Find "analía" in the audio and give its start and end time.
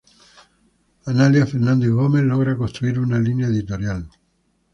1.05-1.45